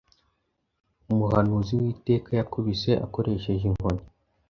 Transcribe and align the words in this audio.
Umuhanuzi 1.11 1.73
w'iteka 1.81 2.29
yakubise 2.39 2.91
akoresheje 3.05 3.63
inkoni, 3.71 4.03